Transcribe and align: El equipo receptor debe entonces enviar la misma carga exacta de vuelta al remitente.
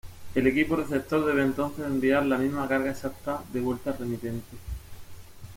El 0.33 0.47
equipo 0.47 0.75
receptor 0.75 1.23
debe 1.23 1.43
entonces 1.43 1.85
enviar 1.85 2.25
la 2.25 2.39
misma 2.39 2.67
carga 2.67 2.89
exacta 2.89 3.43
de 3.53 3.61
vuelta 3.61 3.91
al 3.91 3.99
remitente. 3.99 4.57